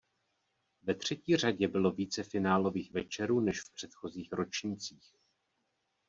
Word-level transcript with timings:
Ve 0.83 0.93
třetí 0.95 1.35
řadě 1.35 1.67
bylo 1.67 1.91
více 1.91 2.23
finálových 2.23 2.91
večerů 2.91 3.39
než 3.39 3.61
v 3.61 3.73
předchozích 3.73 4.29
ročnících. 4.33 5.13